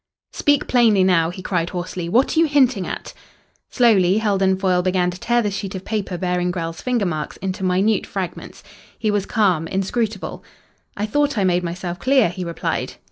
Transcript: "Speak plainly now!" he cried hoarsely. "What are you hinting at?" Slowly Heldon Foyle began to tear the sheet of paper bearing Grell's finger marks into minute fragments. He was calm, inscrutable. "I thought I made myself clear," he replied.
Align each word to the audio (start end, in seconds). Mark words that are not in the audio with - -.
"Speak 0.33 0.67
plainly 0.67 1.03
now!" 1.03 1.29
he 1.29 1.43
cried 1.43 1.69
hoarsely. 1.69 2.09
"What 2.09 2.35
are 2.35 2.39
you 2.39 2.47
hinting 2.47 2.87
at?" 2.87 3.13
Slowly 3.69 4.17
Heldon 4.17 4.57
Foyle 4.57 4.81
began 4.81 5.11
to 5.11 5.19
tear 5.19 5.43
the 5.43 5.51
sheet 5.51 5.75
of 5.75 5.85
paper 5.85 6.17
bearing 6.17 6.49
Grell's 6.49 6.81
finger 6.81 7.05
marks 7.05 7.37
into 7.37 7.63
minute 7.63 8.07
fragments. 8.07 8.63
He 8.97 9.11
was 9.11 9.27
calm, 9.27 9.67
inscrutable. 9.67 10.43
"I 10.97 11.05
thought 11.05 11.37
I 11.37 11.43
made 11.43 11.61
myself 11.61 11.99
clear," 11.99 12.29
he 12.29 12.43
replied. 12.43 12.93